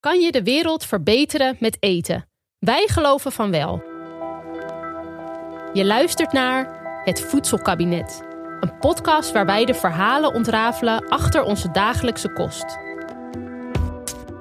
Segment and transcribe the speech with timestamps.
[0.00, 2.28] Kan je de wereld verbeteren met eten?
[2.58, 3.82] Wij geloven van wel.
[5.72, 8.22] Je luistert naar Het Voedselkabinet.
[8.60, 12.78] Een podcast waar wij de verhalen ontrafelen achter onze dagelijkse kost.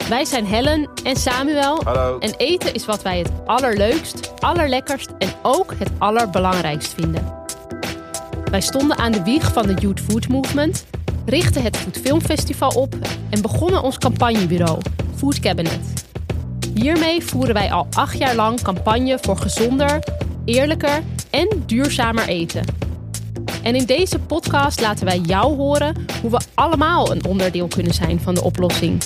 [0.10, 1.84] Wij zijn Helen en Samuel.
[1.84, 2.20] Hallo.
[2.20, 7.34] En eten is wat wij het allerleukst, allerlekkerst en ook het allerbelangrijkst vinden.
[8.52, 10.86] Wij stonden aan de wieg van de Youth Food Movement,
[11.26, 12.96] richtten het Food Film Festival op
[13.30, 14.80] en begonnen ons campagnebureau,
[15.20, 16.06] Food Cabinet.
[16.74, 20.00] Hiermee voeren wij al acht jaar lang campagne voor gezonder,
[20.46, 22.64] eerlijker en duurzamer eten.
[23.64, 28.20] En in deze podcast laten wij jou horen hoe we allemaal een onderdeel kunnen zijn
[28.20, 29.02] van de oplossing.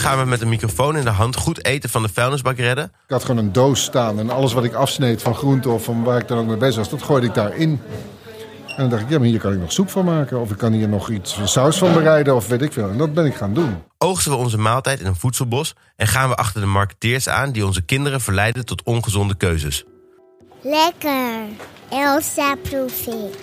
[0.00, 2.84] Gaan we met een microfoon in de hand goed eten van de vuilnisbak redden.
[2.84, 6.04] Ik had gewoon een doos staan en alles wat ik afsneed van groente of van
[6.04, 7.80] waar ik dan ook mee bezig was, dat gooide ik daarin.
[8.66, 10.40] En dan dacht ik, ja, maar hier kan ik nog soep van maken.
[10.40, 12.88] Of ik kan hier nog iets een saus van bereiden of weet ik veel.
[12.88, 13.82] En dat ben ik gaan doen.
[13.98, 17.66] Oogsten we onze maaltijd in een voedselbos en gaan we achter de marketeers aan die
[17.66, 19.84] onze kinderen verleiden tot ongezonde keuzes.
[20.62, 21.44] Lekker.
[21.90, 23.38] Elsa proef ik.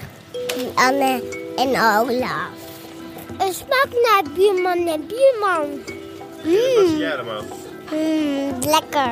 [0.58, 1.23] En Anne
[1.55, 2.49] en Olaf.
[3.38, 5.97] Het smaakt naar buurman en buurman.
[7.91, 9.11] Mmm, lekker.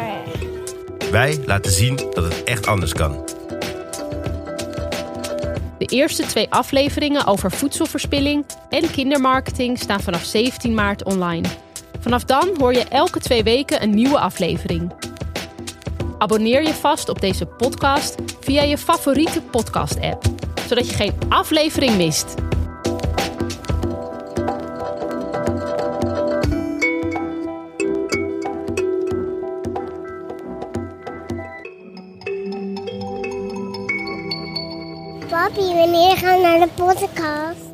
[1.12, 3.26] Wij laten zien dat het echt anders kan.
[5.78, 11.48] De eerste twee afleveringen over voedselverspilling en kindermarketing staan vanaf 17 maart online.
[12.00, 14.92] Vanaf dan hoor je elke twee weken een nieuwe aflevering.
[16.18, 20.24] Abonneer je vast op deze podcast via je favoriete podcast-app,
[20.68, 22.36] zodat je geen aflevering mist.
[35.30, 37.65] Papi, wanneer gaan we naar de podcast?